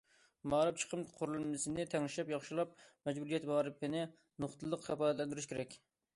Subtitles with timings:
[0.51, 2.73] مائارىپ چىقىم قۇرۇلمىسىنى تەڭشەپ ياخشىلاپ،
[3.09, 4.03] مەجبۇرىيەت مائارىپىنى
[4.47, 5.81] نۇقتىلىق كاپالەتلەندۈرۈش كېرەك.